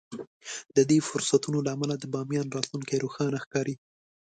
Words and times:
د 0.75 0.77
دې 0.89 0.99
فرصتونو 1.09 1.57
له 1.65 1.69
امله 1.75 1.95
د 1.97 2.05
باميان 2.13 2.47
راتلونکی 2.55 2.95
روښانه 3.03 3.37
ښکاري. 3.43 3.75